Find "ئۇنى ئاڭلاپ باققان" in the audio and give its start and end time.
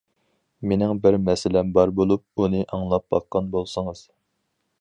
2.45-3.53